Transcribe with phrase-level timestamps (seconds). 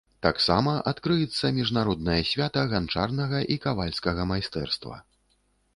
[0.25, 4.95] Таксама адкрыецца міжнароднае свята ганчарнага і кавальскага майстэрства.